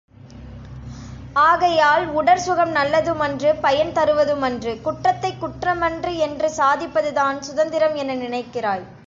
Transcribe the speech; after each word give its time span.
ஆகையால் 1.33 2.07
உடற் 2.07 2.37
சுகம் 2.37 2.75
நல்லதுமன்று, 2.75 3.53
பயன் 3.61 3.91
தருவதுமன்று. 3.91 4.81
குற்றத்தைக் 4.81 5.43
குற்றமன்று 5.43 6.15
என்று 6.15 6.51
சாதிப்பதுதான் 6.57 7.39
சுதந்திரம் 7.39 7.95
என 7.95 8.15
நினைக்கிறாய். 8.15 8.83